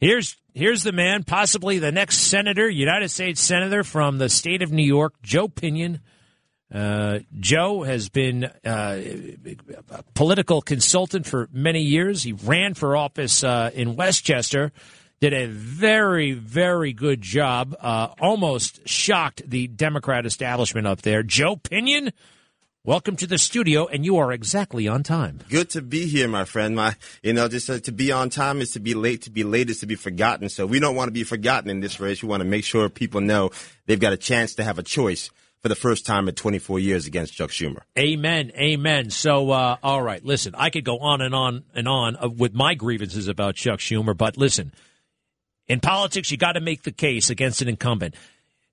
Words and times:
Here's 0.00 0.36
here's 0.54 0.84
the 0.84 0.92
man, 0.92 1.24
possibly 1.24 1.80
the 1.80 1.90
next 1.90 2.18
senator, 2.18 2.68
United 2.68 3.08
States 3.10 3.40
senator 3.40 3.82
from 3.82 4.18
the 4.18 4.28
state 4.28 4.62
of 4.62 4.70
New 4.70 4.84
York, 4.84 5.14
Joe 5.22 5.48
Pinion. 5.48 6.00
Uh, 6.72 7.20
Joe 7.40 7.82
has 7.82 8.08
been 8.08 8.44
uh, 8.44 9.00
a 9.90 10.02
political 10.14 10.62
consultant 10.62 11.26
for 11.26 11.48
many 11.50 11.80
years. 11.80 12.22
He 12.22 12.32
ran 12.32 12.74
for 12.74 12.94
office 12.96 13.42
uh, 13.42 13.70
in 13.74 13.96
Westchester, 13.96 14.70
did 15.18 15.32
a 15.32 15.46
very, 15.46 16.32
very 16.32 16.92
good 16.92 17.20
job. 17.20 17.74
Uh, 17.80 18.08
almost 18.20 18.86
shocked 18.86 19.42
the 19.48 19.66
Democrat 19.66 20.26
establishment 20.26 20.86
up 20.86 21.02
there. 21.02 21.22
Joe 21.24 21.56
Pinion, 21.56 22.12
welcome 22.88 23.16
to 23.16 23.26
the 23.26 23.36
studio, 23.36 23.86
and 23.86 24.02
you 24.02 24.16
are 24.16 24.32
exactly 24.32 24.88
on 24.88 25.02
time. 25.02 25.40
Good 25.50 25.68
to 25.70 25.82
be 25.82 26.06
here, 26.06 26.26
my 26.26 26.46
friend. 26.46 26.74
My, 26.74 26.96
you 27.22 27.34
know, 27.34 27.46
just 27.46 27.68
uh, 27.68 27.80
to 27.80 27.92
be 27.92 28.10
on 28.10 28.30
time 28.30 28.62
is 28.62 28.70
to 28.70 28.80
be 28.80 28.94
late. 28.94 29.20
To 29.22 29.30
be 29.30 29.44
late 29.44 29.68
is 29.68 29.80
to 29.80 29.86
be 29.86 29.94
forgotten. 29.94 30.48
So 30.48 30.64
we 30.64 30.80
don't 30.80 30.96
want 30.96 31.08
to 31.08 31.12
be 31.12 31.22
forgotten 31.22 31.68
in 31.68 31.80
this 31.80 32.00
race. 32.00 32.22
We 32.22 32.30
want 32.30 32.40
to 32.40 32.48
make 32.48 32.64
sure 32.64 32.88
people 32.88 33.20
know 33.20 33.50
they've 33.84 34.00
got 34.00 34.14
a 34.14 34.16
chance 34.16 34.54
to 34.54 34.64
have 34.64 34.78
a 34.78 34.82
choice 34.82 35.30
for 35.60 35.68
the 35.68 35.74
first 35.74 36.06
time 36.06 36.28
in 36.28 36.34
24 36.34 36.78
years 36.78 37.06
against 37.06 37.34
Chuck 37.34 37.50
Schumer. 37.50 37.80
Amen. 37.98 38.52
Amen. 38.56 39.10
So, 39.10 39.50
uh, 39.50 39.76
all 39.82 40.00
right, 40.00 40.24
listen, 40.24 40.54
I 40.56 40.70
could 40.70 40.84
go 40.84 40.98
on 41.00 41.20
and 41.20 41.34
on 41.34 41.64
and 41.74 41.86
on 41.86 42.16
uh, 42.16 42.30
with 42.30 42.54
my 42.54 42.72
grievances 42.72 43.28
about 43.28 43.54
Chuck 43.56 43.80
Schumer, 43.80 44.16
but 44.16 44.38
listen, 44.38 44.72
in 45.66 45.80
politics, 45.80 46.30
you 46.30 46.38
got 46.38 46.52
to 46.52 46.60
make 46.60 46.84
the 46.84 46.92
case 46.92 47.28
against 47.28 47.60
an 47.60 47.68
incumbent. 47.68 48.14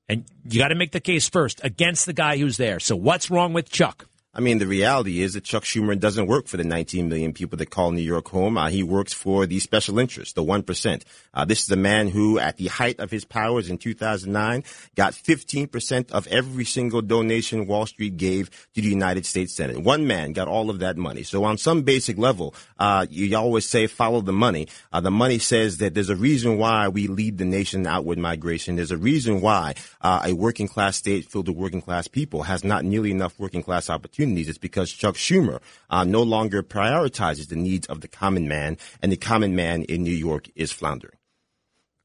And 0.07 0.25
you 0.47 0.59
got 0.59 0.67
to 0.67 0.75
make 0.75 0.91
the 0.91 0.99
case 0.99 1.27
first 1.27 1.59
against 1.63 2.05
the 2.05 2.13
guy 2.13 2.37
who's 2.37 2.57
there. 2.57 2.79
So, 2.79 2.95
what's 2.95 3.31
wrong 3.31 3.53
with 3.53 3.69
Chuck? 3.69 4.07
I 4.37 4.41
mean, 4.41 4.57
the 4.57 4.67
reality 4.67 5.21
is 5.21 5.35
that 5.35 5.45
Chuck 5.45 5.63
Schumer 5.63 5.97
doesn't 5.97 6.27
work 6.27 6.47
for 6.47 6.57
the 6.57 6.65
19 6.65 7.07
million 7.07 7.31
people 7.31 7.57
that 7.57 7.69
call 7.69 7.91
New 7.91 8.01
York 8.01 8.27
home. 8.27 8.57
Uh, 8.57 8.67
he 8.67 8.83
works 8.83 9.13
for 9.13 9.45
the 9.45 9.59
special 9.59 9.97
interests, 9.97 10.33
the 10.33 10.43
1%. 10.43 11.03
Uh, 11.33 11.45
this 11.45 11.63
is 11.63 11.71
a 11.71 11.77
man 11.77 12.09
who, 12.09 12.37
at 12.37 12.57
the 12.57 12.67
height 12.67 12.99
of 12.99 13.09
his 13.11 13.23
powers 13.23 13.69
in 13.69 13.77
2009, 13.77 14.65
got 14.95 15.13
15% 15.13 16.11
of 16.11 16.27
every 16.27 16.65
single 16.65 17.01
donation 17.01 17.65
Wall 17.65 17.85
Street 17.85 18.17
gave 18.17 18.49
to 18.73 18.81
the 18.81 18.89
United 18.89 19.25
States 19.25 19.53
Senate. 19.53 19.81
One 19.81 20.05
man 20.05 20.33
got 20.33 20.49
all 20.49 20.69
of 20.69 20.79
that 20.79 20.97
money. 20.97 21.23
So 21.23 21.45
on 21.45 21.57
some 21.57 21.83
basic 21.83 22.17
level, 22.17 22.53
uh, 22.77 23.05
you 23.09 23.37
always 23.37 23.65
say 23.65 23.87
follow 23.87 24.19
the 24.19 24.33
money. 24.33 24.67
Uh, 24.91 24.99
the 24.99 25.11
money 25.11 25.39
says 25.39 25.77
that 25.77 25.93
there's 25.93 26.09
a 26.09 26.15
reason 26.15 26.57
why 26.57 26.89
we 26.89 27.07
lead 27.07 27.37
the 27.37 27.45
nation 27.45 27.87
outward 27.87 28.17
migration. 28.17 28.75
There's 28.75 28.91
a 28.91 28.97
reason 28.97 29.39
why 29.39 29.75
uh, 30.01 30.23
a 30.25 30.33
working 30.33 30.67
class 30.67 30.97
state 30.97 31.23
filled 31.31 31.47
with 31.47 31.55
working 31.55 31.81
class 31.81 32.09
people 32.09 32.43
has 32.43 32.65
not 32.65 32.83
nearly 32.83 33.11
enough 33.11 33.39
working 33.39 33.63
class 33.63 33.89
opportunities 33.89 34.24
opportunities. 34.25 34.49
It's 34.49 34.57
because 34.57 34.91
Chuck 34.91 35.15
Schumer 35.15 35.61
uh, 35.89 36.03
no 36.03 36.23
longer 36.23 36.63
prioritizes 36.63 37.49
the 37.49 37.55
needs 37.55 37.87
of 37.87 38.01
the 38.01 38.07
common 38.07 38.47
man, 38.47 38.77
and 39.01 39.11
the 39.11 39.17
common 39.17 39.55
man 39.55 39.83
in 39.83 40.03
New 40.03 40.13
York 40.13 40.49
is 40.55 40.71
floundering. 40.71 41.17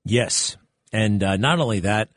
Yes. 0.05 0.57
And 0.93 1.23
uh, 1.23 1.37
not 1.37 1.59
only 1.59 1.81
that, 1.81 2.11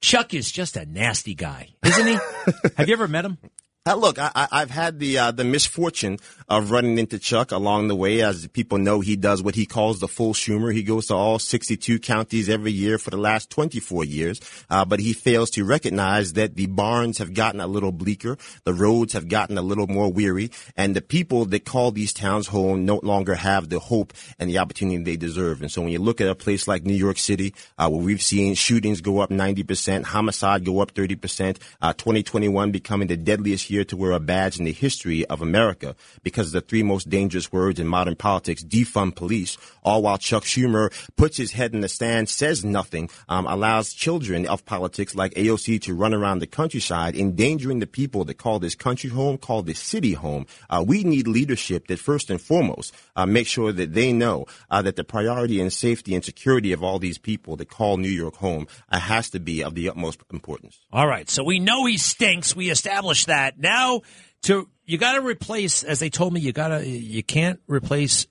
Chuck 0.00 0.34
is 0.34 0.50
just 0.50 0.76
a 0.76 0.84
nasty 0.86 1.34
guy, 1.34 1.74
isn't 1.84 2.06
he? 2.06 2.18
Have 2.76 2.88
you 2.88 2.94
ever 2.94 3.08
met 3.08 3.24
him? 3.24 3.38
Uh, 3.86 3.96
look, 3.96 4.18
I, 4.18 4.48
have 4.50 4.70
had 4.70 4.98
the 4.98 5.18
uh, 5.18 5.30
the 5.30 5.44
misfortune 5.44 6.18
of 6.48 6.70
running 6.70 6.96
into 6.96 7.18
Chuck 7.18 7.52
along 7.52 7.88
the 7.88 7.94
way. 7.94 8.22
As 8.22 8.48
people 8.48 8.78
know, 8.78 9.00
he 9.00 9.14
does 9.14 9.42
what 9.42 9.54
he 9.54 9.66
calls 9.66 10.00
the 10.00 10.08
full 10.08 10.32
Schumer. 10.32 10.72
He 10.72 10.82
goes 10.82 11.08
to 11.08 11.14
all 11.14 11.38
62 11.38 11.98
counties 11.98 12.48
every 12.48 12.72
year 12.72 12.96
for 12.96 13.10
the 13.10 13.18
last 13.18 13.50
24 13.50 14.06
years, 14.06 14.40
uh, 14.70 14.86
but 14.86 15.00
he 15.00 15.12
fails 15.12 15.50
to 15.50 15.66
recognize 15.66 16.32
that 16.32 16.56
the 16.56 16.64
barns 16.64 17.18
have 17.18 17.34
gotten 17.34 17.60
a 17.60 17.66
little 17.66 17.92
bleaker, 17.92 18.38
the 18.64 18.72
roads 18.72 19.12
have 19.12 19.28
gotten 19.28 19.58
a 19.58 19.62
little 19.62 19.86
more 19.86 20.10
weary, 20.10 20.50
and 20.78 20.96
the 20.96 21.02
people 21.02 21.44
that 21.44 21.66
call 21.66 21.90
these 21.90 22.14
towns 22.14 22.46
home 22.46 22.86
no 22.86 23.00
longer 23.02 23.34
have 23.34 23.68
the 23.68 23.80
hope 23.80 24.14
and 24.38 24.48
the 24.48 24.56
opportunity 24.56 25.02
they 25.02 25.16
deserve. 25.18 25.60
And 25.60 25.70
so, 25.70 25.82
when 25.82 25.90
you 25.90 25.98
look 25.98 26.22
at 26.22 26.28
a 26.28 26.34
place 26.34 26.66
like 26.66 26.84
New 26.84 26.94
York 26.94 27.18
City, 27.18 27.54
uh, 27.76 27.90
where 27.90 28.00
we've 28.00 28.22
seen 28.22 28.54
shootings 28.54 29.02
go 29.02 29.18
up 29.18 29.30
90 29.30 29.62
percent, 29.64 30.06
homicide 30.06 30.64
go 30.64 30.80
up 30.80 30.92
30 30.92 31.16
percent, 31.16 31.58
uh, 31.82 31.92
2021 31.92 32.70
becoming 32.70 33.08
the 33.08 33.18
deadliest 33.18 33.68
year 33.68 33.73
to 33.82 33.96
wear 33.96 34.12
a 34.12 34.20
badge 34.20 34.58
in 34.58 34.64
the 34.64 34.72
history 34.72 35.26
of 35.26 35.42
America 35.42 35.96
because 36.22 36.48
of 36.48 36.52
the 36.52 36.60
three 36.60 36.82
most 36.84 37.08
dangerous 37.08 37.50
words 37.50 37.80
in 37.80 37.88
modern 37.88 38.14
politics, 38.14 38.62
defund 38.62 39.16
police, 39.16 39.58
all 39.82 40.02
while 40.02 40.18
Chuck 40.18 40.44
Schumer 40.44 40.92
puts 41.16 41.36
his 41.36 41.52
head 41.52 41.74
in 41.74 41.80
the 41.80 41.88
stand, 41.88 42.28
says 42.28 42.64
nothing, 42.64 43.08
um, 43.28 43.46
allows 43.46 43.92
children 43.92 44.46
of 44.46 44.64
politics 44.64 45.14
like 45.14 45.34
AOC 45.34 45.80
to 45.82 45.94
run 45.94 46.14
around 46.14 46.38
the 46.40 46.46
countryside, 46.46 47.16
endangering 47.16 47.80
the 47.80 47.86
people 47.86 48.24
that 48.24 48.34
call 48.34 48.58
this 48.58 48.74
country 48.74 49.10
home, 49.10 49.38
call 49.38 49.62
this 49.62 49.80
city 49.80 50.12
home. 50.12 50.46
Uh, 50.68 50.84
we 50.86 51.02
need 51.02 51.26
leadership 51.26 51.88
that 51.88 51.98
first 51.98 52.30
and 52.30 52.40
foremost 52.40 52.94
uh, 53.16 53.26
make 53.26 53.46
sure 53.46 53.72
that 53.72 53.94
they 53.94 54.12
know 54.12 54.46
uh, 54.70 54.82
that 54.82 54.96
the 54.96 55.04
priority 55.04 55.60
and 55.60 55.72
safety 55.72 56.14
and 56.14 56.24
security 56.24 56.72
of 56.72 56.82
all 56.82 56.98
these 56.98 57.18
people 57.18 57.56
that 57.56 57.70
call 57.70 57.96
New 57.96 58.08
York 58.08 58.36
home 58.36 58.66
uh, 58.90 58.98
has 58.98 59.30
to 59.30 59.40
be 59.40 59.62
of 59.62 59.74
the 59.74 59.88
utmost 59.88 60.20
importance. 60.32 60.80
All 60.92 61.06
right, 61.06 61.28
so 61.28 61.42
we 61.44 61.58
know 61.58 61.86
he 61.86 61.98
stinks. 61.98 62.54
We 62.54 62.70
established 62.70 63.28
that. 63.28 63.54
Now, 63.64 64.02
to 64.42 64.68
you 64.84 64.98
got 64.98 65.14
to 65.14 65.22
replace, 65.22 65.82
as 65.82 65.98
they 65.98 66.10
told 66.10 66.34
me, 66.34 66.40
you 66.40 66.52
got 66.52 66.68
to 66.68 66.86
you 66.86 67.22
can't 67.22 67.60
replace 67.66 68.26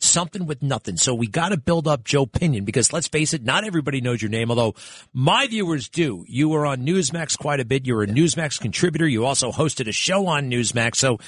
something 0.00 0.46
with 0.46 0.62
nothing. 0.62 0.96
So 0.96 1.14
we 1.14 1.26
got 1.26 1.50
to 1.50 1.58
build 1.58 1.86
up 1.86 2.04
Joe 2.04 2.24
Pinion 2.24 2.64
because 2.64 2.92
let's 2.92 3.08
face 3.08 3.34
it, 3.34 3.44
not 3.44 3.64
everybody 3.64 4.00
knows 4.00 4.22
your 4.22 4.30
name, 4.30 4.50
although 4.50 4.74
my 5.12 5.46
viewers 5.46 5.88
do. 5.88 6.24
You 6.26 6.48
were 6.48 6.64
on 6.64 6.86
Newsmax 6.86 7.36
quite 7.38 7.60
a 7.60 7.64
bit. 7.64 7.86
You're 7.86 8.02
a 8.02 8.06
Newsmax 8.06 8.58
contributor. 8.60 9.06
You 9.06 9.26
also 9.26 9.52
hosted 9.52 9.88
a 9.88 9.92
show 9.92 10.26
on 10.26 10.50
Newsmax. 10.50 10.96
So 10.96 11.18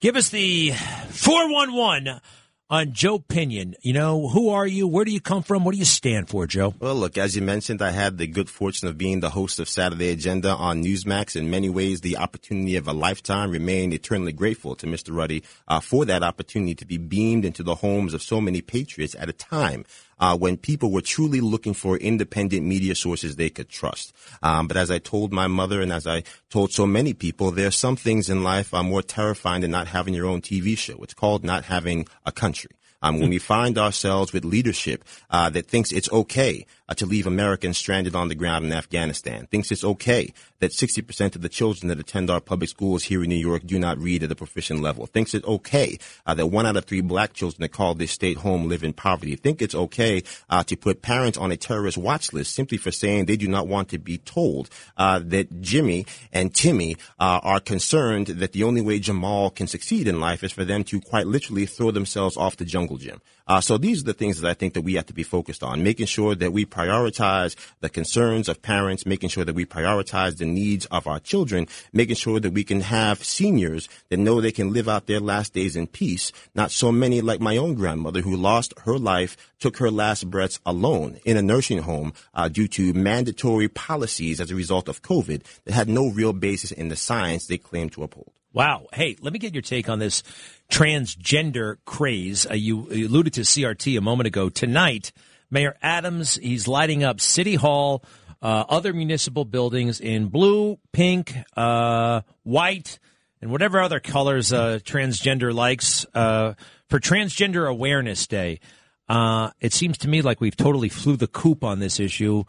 give 0.00 0.16
us 0.16 0.30
the 0.30 0.72
411 1.10 2.20
on 2.70 2.92
Joe 2.92 3.18
Pinion. 3.18 3.74
You 3.82 3.92
know, 3.92 4.28
who 4.28 4.50
are 4.50 4.66
you? 4.66 4.86
Where 4.86 5.04
do 5.04 5.10
you 5.10 5.20
come 5.20 5.42
from? 5.42 5.64
What 5.64 5.72
do 5.72 5.78
you 5.78 5.84
stand 5.84 6.28
for, 6.28 6.46
Joe? 6.46 6.72
Well, 6.78 6.94
look, 6.94 7.18
as 7.18 7.34
you 7.34 7.42
mentioned, 7.42 7.82
I 7.82 7.90
had 7.90 8.16
the 8.16 8.28
good 8.28 8.48
fortune 8.48 8.88
of 8.88 8.96
being 8.96 9.20
the 9.20 9.30
host 9.30 9.58
of 9.58 9.68
Saturday 9.68 10.10
Agenda 10.10 10.54
on 10.54 10.82
Newsmax. 10.82 11.34
In 11.34 11.50
many 11.50 11.68
ways, 11.68 12.00
the 12.00 12.16
opportunity 12.16 12.76
of 12.76 12.86
a 12.86 12.92
lifetime. 12.92 13.50
Remain 13.50 13.92
eternally 13.92 14.32
grateful 14.32 14.76
to 14.76 14.86
Mr. 14.86 15.14
Ruddy 15.14 15.42
uh, 15.66 15.80
for 15.80 16.04
that 16.04 16.22
opportunity 16.22 16.74
to 16.76 16.86
be 16.86 16.98
beamed 16.98 17.44
into 17.44 17.62
the 17.62 17.74
homes 17.74 18.14
of 18.14 18.22
so 18.22 18.40
many 18.40 18.62
patriots 18.62 19.16
at 19.18 19.28
a 19.28 19.32
time 19.32 19.84
uh, 20.20 20.36
when 20.36 20.56
people 20.56 20.92
were 20.92 21.00
truly 21.00 21.40
looking 21.40 21.74
for 21.74 21.96
independent 21.96 22.64
media 22.64 22.94
sources 22.94 23.36
they 23.36 23.50
could 23.50 23.68
trust. 23.68 24.12
Um, 24.42 24.68
but 24.68 24.76
as 24.76 24.90
I 24.90 24.98
told 24.98 25.32
my 25.32 25.48
mother 25.48 25.80
and 25.80 25.92
as 25.92 26.06
I 26.06 26.22
told 26.50 26.72
so 26.72 26.86
many 26.86 27.14
people, 27.14 27.50
there 27.50 27.66
are 27.66 27.72
some 27.72 27.96
things 27.96 28.28
in 28.28 28.44
life 28.44 28.72
are 28.72 28.84
more 28.84 29.02
terrifying 29.02 29.62
than 29.62 29.70
not 29.70 29.88
having 29.88 30.14
your 30.14 30.26
own 30.26 30.42
TV 30.42 30.76
show. 30.76 30.98
It's 31.02 31.14
called 31.14 31.42
not 31.42 31.64
having 31.64 32.06
a 32.24 32.32
country. 32.32 32.70
Um, 33.02 33.18
when 33.18 33.30
we 33.30 33.38
find 33.38 33.78
ourselves 33.78 34.34
with 34.34 34.44
leadership 34.44 35.04
uh, 35.30 35.48
that 35.50 35.66
thinks 35.66 35.90
it's 35.90 36.12
okay 36.12 36.66
uh, 36.90 36.94
to 36.94 37.06
leave 37.06 37.26
Americans 37.26 37.78
stranded 37.78 38.14
on 38.14 38.28
the 38.28 38.34
ground 38.34 38.64
in 38.64 38.72
Afghanistan, 38.72 39.46
thinks 39.46 39.70
it's 39.70 39.84
okay 39.84 40.32
that 40.58 40.72
60% 40.72 41.36
of 41.36 41.42
the 41.42 41.48
children 41.48 41.88
that 41.88 42.00
attend 42.00 42.28
our 42.28 42.40
public 42.40 42.68
schools 42.68 43.04
here 43.04 43.22
in 43.22 43.28
New 43.28 43.36
York 43.36 43.62
do 43.64 43.78
not 43.78 43.98
read 43.98 44.22
at 44.22 44.32
a 44.32 44.34
proficient 44.34 44.80
level, 44.80 45.06
thinks 45.06 45.32
it's 45.32 45.46
okay 45.46 45.98
uh, 46.26 46.34
that 46.34 46.46
one 46.46 46.66
out 46.66 46.76
of 46.76 46.84
three 46.84 47.00
black 47.00 47.32
children 47.32 47.62
that 47.62 47.72
call 47.72 47.94
this 47.94 48.10
state 48.10 48.38
home 48.38 48.68
live 48.68 48.82
in 48.82 48.92
poverty, 48.92 49.36
think 49.36 49.62
it's 49.62 49.74
okay 49.74 50.22
uh, 50.50 50.62
to 50.64 50.76
put 50.76 51.00
parents 51.00 51.38
on 51.38 51.52
a 51.52 51.56
terrorist 51.56 51.96
watch 51.96 52.32
list 52.32 52.54
simply 52.54 52.76
for 52.76 52.90
saying 52.90 53.24
they 53.24 53.36
do 53.36 53.48
not 53.48 53.68
want 53.68 53.88
to 53.88 53.98
be 53.98 54.18
told 54.18 54.68
uh, 54.96 55.20
that 55.22 55.60
Jimmy 55.60 56.06
and 56.32 56.54
Timmy 56.54 56.96
uh, 57.18 57.40
are 57.42 57.60
concerned 57.60 58.26
that 58.26 58.52
the 58.52 58.64
only 58.64 58.80
way 58.80 58.98
Jamal 58.98 59.50
can 59.50 59.66
succeed 59.66 60.08
in 60.08 60.20
life 60.20 60.42
is 60.42 60.52
for 60.52 60.64
them 60.64 60.84
to 60.84 61.00
quite 61.00 61.26
literally 61.26 61.66
throw 61.66 61.90
themselves 61.90 62.36
off 62.36 62.56
the 62.56 62.64
jungle 62.64 62.96
gym. 62.96 63.20
Uh, 63.50 63.60
so 63.60 63.76
these 63.76 64.02
are 64.02 64.04
the 64.04 64.14
things 64.14 64.40
that 64.40 64.48
I 64.48 64.54
think 64.54 64.74
that 64.74 64.82
we 64.82 64.94
have 64.94 65.06
to 65.06 65.12
be 65.12 65.24
focused 65.24 65.64
on, 65.64 65.82
making 65.82 66.06
sure 66.06 66.36
that 66.36 66.52
we 66.52 66.64
prioritize 66.80 67.56
the 67.80 67.88
concerns 67.88 68.48
of 68.48 68.62
parents, 68.62 69.04
making 69.04 69.28
sure 69.28 69.44
that 69.44 69.54
we 69.54 69.66
prioritize 69.66 70.38
the 70.38 70.46
needs 70.46 70.86
of 70.86 71.06
our 71.06 71.20
children, 71.20 71.66
making 71.92 72.16
sure 72.16 72.40
that 72.40 72.52
we 72.52 72.64
can 72.64 72.80
have 72.80 73.22
seniors 73.22 73.88
that 74.08 74.16
know 74.16 74.40
they 74.40 74.52
can 74.52 74.72
live 74.72 74.88
out 74.88 75.06
their 75.06 75.20
last 75.20 75.52
days 75.52 75.76
in 75.76 75.86
peace. 75.86 76.32
Not 76.54 76.70
so 76.70 76.90
many 76.90 77.20
like 77.20 77.40
my 77.40 77.56
own 77.56 77.74
grandmother 77.74 78.22
who 78.22 78.34
lost 78.34 78.72
her 78.84 78.98
life, 78.98 79.36
took 79.58 79.76
her 79.76 79.90
last 79.90 80.30
breaths 80.30 80.58
alone 80.64 81.20
in 81.24 81.36
a 81.36 81.42
nursing 81.42 81.82
home 81.82 82.12
uh, 82.32 82.48
due 82.48 82.68
to 82.68 82.94
mandatory 82.94 83.68
policies 83.68 84.40
as 84.40 84.50
a 84.50 84.54
result 84.54 84.88
of 84.88 85.02
COVID 85.02 85.42
that 85.64 85.74
had 85.74 85.88
no 85.88 86.08
real 86.08 86.32
basis 86.32 86.72
in 86.72 86.88
the 86.88 86.96
science 86.96 87.46
they 87.46 87.58
claimed 87.58 87.92
to 87.92 88.02
uphold. 88.02 88.32
Wow. 88.52 88.86
Hey, 88.92 89.16
let 89.20 89.32
me 89.32 89.38
get 89.38 89.54
your 89.54 89.62
take 89.62 89.88
on 89.88 90.00
this 90.00 90.24
transgender 90.70 91.76
craze. 91.84 92.46
Uh, 92.50 92.54
you, 92.54 92.90
you 92.90 93.06
alluded 93.06 93.34
to 93.34 93.42
CRT 93.42 93.96
a 93.96 94.00
moment 94.00 94.26
ago. 94.26 94.48
Tonight, 94.48 95.12
Mayor 95.50 95.76
Adams, 95.82 96.36
he's 96.36 96.68
lighting 96.68 97.02
up 97.02 97.20
City 97.20 97.56
Hall, 97.56 98.04
uh, 98.42 98.64
other 98.68 98.92
municipal 98.92 99.44
buildings 99.44 100.00
in 100.00 100.28
blue, 100.28 100.78
pink, 100.92 101.34
uh, 101.56 102.22
white, 102.42 102.98
and 103.42 103.50
whatever 103.50 103.80
other 103.80 104.00
colors 104.00 104.52
uh, 104.52 104.78
transgender 104.82 105.52
likes 105.52 106.06
uh, 106.14 106.54
for 106.88 107.00
Transgender 107.00 107.68
Awareness 107.68 108.26
Day. 108.26 108.60
Uh, 109.08 109.50
it 109.60 109.72
seems 109.72 109.98
to 109.98 110.08
me 110.08 110.22
like 110.22 110.40
we've 110.40 110.56
totally 110.56 110.88
flew 110.88 111.16
the 111.16 111.26
coop 111.26 111.64
on 111.64 111.80
this 111.80 111.98
issue. 111.98 112.44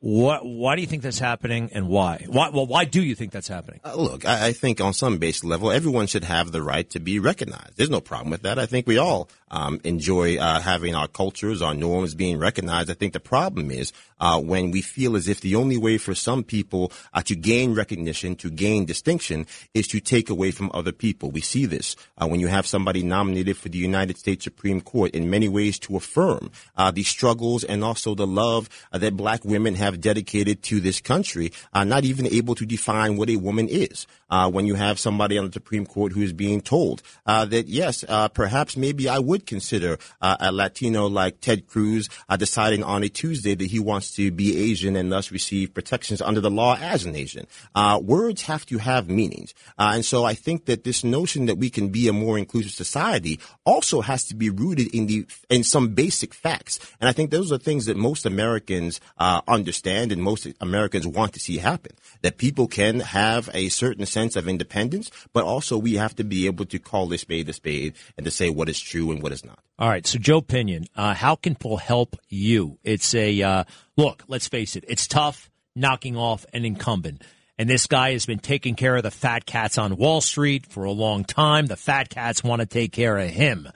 What, 0.00 0.44
why 0.44 0.74
do 0.74 0.80
you 0.80 0.88
think 0.88 1.04
that's 1.04 1.20
happening, 1.20 1.70
and 1.72 1.86
why? 1.86 2.26
Why? 2.28 2.48
Well, 2.48 2.66
why 2.66 2.86
do 2.86 3.00
you 3.00 3.14
think 3.14 3.30
that's 3.30 3.46
happening? 3.46 3.78
Uh, 3.84 3.94
look, 3.94 4.26
I, 4.26 4.48
I, 4.48 4.52
think 4.52 4.80
on 4.80 4.94
some 4.94 5.18
basic 5.18 5.44
level, 5.44 5.70
everyone 5.70 6.08
should 6.08 6.24
have 6.24 6.50
the 6.50 6.60
right 6.60 6.90
to 6.90 6.98
be 6.98 7.20
recognized. 7.20 7.76
There's 7.76 7.88
no 7.88 8.00
problem 8.00 8.30
with 8.30 8.42
that. 8.42 8.58
I 8.58 8.66
think 8.66 8.88
we 8.88 8.98
all 8.98 9.28
um, 9.52 9.80
enjoy 9.84 10.38
uh, 10.38 10.60
having 10.60 10.94
our 10.94 11.06
cultures, 11.06 11.62
our 11.62 11.74
norms 11.74 12.14
being 12.14 12.38
recognized. 12.38 12.90
I 12.90 12.94
think 12.94 13.12
the 13.12 13.20
problem 13.20 13.70
is 13.70 13.92
uh, 14.18 14.40
when 14.40 14.70
we 14.70 14.80
feel 14.80 15.14
as 15.14 15.28
if 15.28 15.40
the 15.40 15.54
only 15.54 15.76
way 15.76 15.98
for 15.98 16.14
some 16.14 16.42
people 16.42 16.90
uh, 17.12 17.22
to 17.22 17.36
gain 17.36 17.74
recognition, 17.74 18.34
to 18.36 18.50
gain 18.50 18.84
distinction, 18.84 19.46
is 19.74 19.86
to 19.88 20.00
take 20.00 20.30
away 20.30 20.50
from 20.50 20.70
other 20.72 20.92
people. 20.92 21.30
We 21.30 21.42
see 21.42 21.66
this 21.66 21.94
uh, 22.16 22.26
when 22.26 22.40
you 22.40 22.48
have 22.48 22.66
somebody 22.66 23.02
nominated 23.02 23.56
for 23.56 23.68
the 23.68 23.78
United 23.78 24.16
States 24.16 24.44
Supreme 24.44 24.80
Court 24.80 25.12
in 25.12 25.30
many 25.30 25.48
ways 25.48 25.78
to 25.80 25.96
affirm 25.96 26.50
uh, 26.76 26.90
the 26.90 27.02
struggles 27.02 27.64
and 27.64 27.84
also 27.84 28.14
the 28.14 28.26
love 28.26 28.68
uh, 28.92 28.98
that 28.98 29.16
black 29.16 29.44
women 29.44 29.74
have 29.74 30.00
dedicated 30.00 30.62
to 30.62 30.80
this 30.80 31.00
country, 31.00 31.52
not 31.74 32.04
even 32.04 32.26
able 32.26 32.54
to 32.54 32.64
define 32.64 33.16
what 33.16 33.28
a 33.28 33.36
woman 33.36 33.68
is. 33.68 34.06
When 34.50 34.66
you 34.66 34.74
have 34.74 34.98
somebody 34.98 35.38
on 35.38 35.46
the 35.46 35.52
Supreme 35.52 35.86
Court 35.86 36.12
who 36.12 36.22
is 36.22 36.32
being 36.32 36.60
told 36.60 37.02
that 37.26 37.64
yes, 37.66 38.04
perhaps 38.34 38.76
maybe 38.76 39.08
I 39.08 39.18
would 39.18 39.46
consider 39.46 39.98
a 40.20 40.52
Latino 40.52 41.06
like 41.06 41.40
Ted 41.40 41.66
Cruz 41.66 42.08
deciding 42.38 42.82
on 42.82 43.02
a 43.02 43.08
Tuesday 43.08 43.54
that 43.54 43.70
he 43.70 43.78
wants 43.78 44.14
to 44.16 44.30
be 44.30 44.70
Asian 44.70 44.96
and 44.96 45.10
thus 45.12 45.30
receive 45.30 45.74
protections 45.74 46.20
under 46.22 46.40
the 46.40 46.50
law 46.50 46.76
as 46.80 47.04
an 47.04 47.14
Asian. 47.16 47.46
Uh, 47.74 48.00
words 48.02 48.42
have 48.42 48.64
to 48.66 48.78
have 48.78 49.08
meanings. 49.08 49.54
Uh, 49.78 49.92
and 49.94 50.04
so 50.04 50.24
I 50.24 50.34
think 50.34 50.66
that 50.66 50.84
this 50.84 51.04
notion 51.04 51.46
that 51.46 51.58
we 51.58 51.70
can 51.70 51.88
be 51.88 52.08
a 52.08 52.12
more 52.12 52.38
inclusive 52.38 52.72
society 52.72 53.40
also 53.64 54.00
has 54.00 54.24
to 54.26 54.34
be 54.34 54.50
rooted 54.50 54.94
in 54.94 55.06
the, 55.06 55.26
in 55.50 55.64
some 55.64 55.94
basic 55.94 56.34
facts. 56.34 56.78
And 57.00 57.08
I 57.08 57.12
think 57.12 57.30
those 57.30 57.52
are 57.52 57.58
things 57.58 57.86
that 57.86 57.96
most 57.96 58.26
Americans, 58.26 59.00
uh, 59.18 59.40
understand 59.48 60.12
and 60.12 60.22
most 60.22 60.46
Americans 60.60 61.06
want 61.06 61.32
to 61.34 61.40
see 61.40 61.58
happen. 61.58 61.92
That 62.22 62.38
people 62.38 62.68
can 62.68 63.00
have 63.00 63.50
a 63.52 63.68
certain 63.68 64.06
sense 64.06 64.21
of 64.36 64.48
independence, 64.48 65.10
but 65.32 65.44
also 65.44 65.76
we 65.78 65.94
have 65.94 66.14
to 66.16 66.24
be 66.24 66.46
able 66.46 66.64
to 66.66 66.78
call 66.78 67.12
a 67.12 67.18
spade 67.18 67.48
a 67.48 67.52
spade 67.52 67.94
and 68.16 68.24
to 68.24 68.30
say 68.30 68.50
what 68.50 68.68
is 68.68 68.80
true 68.80 69.10
and 69.10 69.22
what 69.22 69.32
is 69.32 69.44
not. 69.44 69.58
All 69.78 69.88
right. 69.88 70.06
So 70.06 70.18
Joe 70.18 70.40
Pinion, 70.40 70.86
uh, 70.94 71.14
how 71.14 71.34
can 71.36 71.54
people 71.54 71.76
help 71.76 72.16
you? 72.28 72.78
It's 72.84 73.14
a, 73.14 73.42
uh, 73.42 73.64
look, 73.96 74.24
let's 74.28 74.48
face 74.48 74.76
it, 74.76 74.84
it's 74.88 75.06
tough 75.06 75.50
knocking 75.74 76.16
off 76.16 76.46
an 76.52 76.64
incumbent. 76.64 77.22
And 77.58 77.68
this 77.68 77.86
guy 77.86 78.12
has 78.12 78.26
been 78.26 78.38
taking 78.38 78.74
care 78.74 78.96
of 78.96 79.02
the 79.02 79.10
fat 79.10 79.46
cats 79.46 79.78
on 79.78 79.96
Wall 79.96 80.20
Street 80.20 80.66
for 80.66 80.84
a 80.84 80.90
long 80.90 81.24
time. 81.24 81.66
The 81.66 81.76
fat 81.76 82.08
cats 82.08 82.42
want 82.42 82.60
to 82.60 82.66
take 82.66 82.92
care 82.92 83.16
of 83.18 83.28
him. 83.30 83.68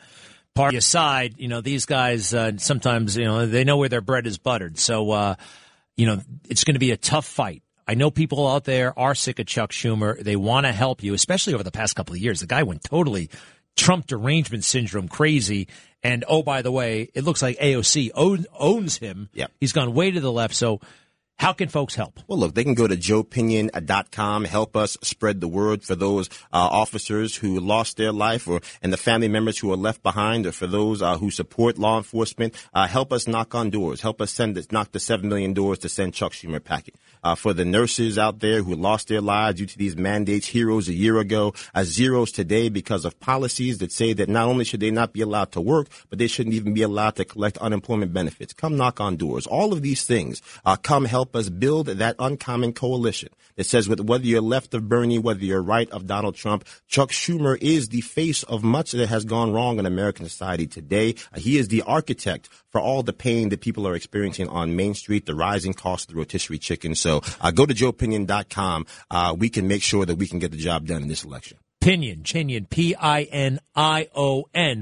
Party 0.54 0.78
aside, 0.78 1.34
you 1.36 1.48
know, 1.48 1.60
these 1.60 1.84
guys 1.84 2.32
uh, 2.32 2.52
sometimes, 2.56 3.16
you 3.16 3.24
know, 3.24 3.46
they 3.46 3.64
know 3.64 3.76
where 3.76 3.90
their 3.90 4.00
bread 4.00 4.26
is 4.26 4.38
buttered. 4.38 4.78
So, 4.78 5.10
uh, 5.10 5.34
you 5.96 6.06
know, 6.06 6.20
it's 6.48 6.64
going 6.64 6.74
to 6.74 6.80
be 6.80 6.92
a 6.92 6.96
tough 6.96 7.26
fight. 7.26 7.62
I 7.88 7.94
know 7.94 8.10
people 8.10 8.48
out 8.48 8.64
there 8.64 8.98
are 8.98 9.14
sick 9.14 9.38
of 9.38 9.46
Chuck 9.46 9.70
Schumer. 9.70 10.20
They 10.20 10.36
want 10.36 10.66
to 10.66 10.72
help 10.72 11.02
you, 11.02 11.14
especially 11.14 11.54
over 11.54 11.62
the 11.62 11.70
past 11.70 11.94
couple 11.94 12.14
of 12.14 12.20
years. 12.20 12.40
The 12.40 12.46
guy 12.46 12.64
went 12.64 12.82
totally 12.82 13.30
Trump 13.76 14.06
derangement 14.06 14.64
syndrome 14.64 15.08
crazy. 15.08 15.68
And 16.02 16.24
oh, 16.28 16.42
by 16.42 16.62
the 16.62 16.72
way, 16.72 17.10
it 17.14 17.24
looks 17.24 17.42
like 17.42 17.58
AOC 17.58 18.10
owns 18.14 18.96
him. 18.96 19.28
Yep. 19.34 19.52
He's 19.60 19.72
gone 19.72 19.94
way 19.94 20.10
to 20.10 20.20
the 20.20 20.32
left. 20.32 20.54
So 20.54 20.80
how 21.38 21.52
can 21.52 21.68
folks 21.68 21.94
help? 21.94 22.18
Well, 22.26 22.38
look, 22.38 22.54
they 22.54 22.64
can 22.64 22.74
go 22.74 22.86
to 22.86 22.96
joepinion.com, 22.96 24.44
help 24.44 24.74
us 24.74 24.96
spread 25.02 25.40
the 25.40 25.48
word 25.48 25.82
for 25.82 25.94
those 25.94 26.28
uh, 26.52 26.56
officers 26.56 27.36
who 27.36 27.60
lost 27.60 27.98
their 27.98 28.12
life 28.12 28.48
or 28.48 28.60
and 28.80 28.90
the 28.92 28.96
family 28.96 29.28
members 29.28 29.58
who 29.58 29.70
are 29.70 29.76
left 29.76 30.02
behind 30.02 30.46
or 30.46 30.52
for 30.52 30.66
those 30.66 31.02
uh, 31.02 31.18
who 31.18 31.30
support 31.30 31.78
law 31.78 31.98
enforcement. 31.98 32.54
Uh, 32.72 32.86
help 32.86 33.12
us 33.12 33.28
knock 33.28 33.54
on 33.54 33.68
doors. 33.68 34.00
Help 34.00 34.22
us 34.22 34.30
send 34.30 34.56
this, 34.56 34.72
knock 34.72 34.92
the 34.92 35.00
7 35.00 35.28
million 35.28 35.52
doors 35.52 35.78
to 35.80 35.90
send 35.90 36.14
Chuck 36.14 36.32
Schumer 36.32 36.62
packing. 36.62 36.94
Uh, 37.22 37.34
for 37.34 37.52
the 37.52 37.64
nurses 37.64 38.18
out 38.18 38.38
there 38.40 38.62
who 38.62 38.74
lost 38.74 39.08
their 39.08 39.20
lives 39.20 39.58
due 39.58 39.66
to 39.66 39.76
these 39.76 39.96
mandates, 39.96 40.46
heroes 40.46 40.88
a 40.88 40.94
year 40.94 41.18
ago, 41.18 41.52
uh, 41.74 41.84
zeros 41.84 42.32
today 42.32 42.68
because 42.68 43.04
of 43.04 43.18
policies 43.20 43.78
that 43.78 43.92
say 43.92 44.12
that 44.12 44.28
not 44.28 44.48
only 44.48 44.64
should 44.64 44.80
they 44.80 44.90
not 44.90 45.12
be 45.12 45.20
allowed 45.20 45.50
to 45.52 45.60
work, 45.60 45.88
but 46.08 46.18
they 46.18 46.28
shouldn't 46.28 46.54
even 46.54 46.72
be 46.72 46.82
allowed 46.82 47.16
to 47.16 47.24
collect 47.24 47.58
unemployment 47.58 48.12
benefits. 48.12 48.52
Come 48.52 48.76
knock 48.76 49.00
on 49.00 49.16
doors. 49.16 49.46
All 49.46 49.72
of 49.72 49.82
these 49.82 50.04
things 50.04 50.40
uh, 50.64 50.76
come 50.76 51.04
help 51.04 51.25
help 51.26 51.34
us 51.34 51.48
build 51.48 51.86
that 51.88 52.14
uncommon 52.20 52.72
coalition 52.72 53.28
that 53.56 53.66
says 53.66 53.88
with 53.88 53.98
whether 53.98 54.24
you're 54.24 54.40
left 54.40 54.72
of 54.74 54.88
Bernie, 54.88 55.18
whether 55.18 55.44
you're 55.44 55.60
right 55.60 55.90
of 55.90 56.06
Donald 56.06 56.36
Trump, 56.36 56.64
Chuck 56.86 57.10
Schumer 57.10 57.58
is 57.60 57.88
the 57.88 58.02
face 58.02 58.44
of 58.44 58.62
much 58.62 58.92
that 58.92 59.08
has 59.08 59.24
gone 59.24 59.52
wrong 59.52 59.80
in 59.80 59.86
American 59.86 60.28
society 60.28 60.68
today. 60.68 61.16
Uh, 61.32 61.40
he 61.40 61.58
is 61.58 61.66
the 61.66 61.82
architect 61.82 62.48
for 62.68 62.80
all 62.80 63.02
the 63.02 63.12
pain 63.12 63.48
that 63.48 63.60
people 63.60 63.88
are 63.88 63.96
experiencing 63.96 64.46
on 64.48 64.76
Main 64.76 64.94
Street, 64.94 65.26
the 65.26 65.34
rising 65.34 65.74
cost 65.74 66.08
of 66.08 66.14
the 66.14 66.20
rotisserie 66.20 66.58
chicken. 66.58 66.94
So 66.94 67.22
uh, 67.40 67.50
go 67.50 67.66
to 67.66 67.74
joepinion.com. 67.74 68.86
Uh, 69.10 69.34
we 69.36 69.48
can 69.48 69.66
make 69.66 69.82
sure 69.82 70.06
that 70.06 70.14
we 70.14 70.28
can 70.28 70.38
get 70.38 70.52
the 70.52 70.58
job 70.58 70.86
done 70.86 71.02
in 71.02 71.08
this 71.08 71.24
election. 71.24 71.58
Pinion, 71.80 72.22
Chinion, 72.22 72.70
P-I-N-I-O-N, 72.70 73.64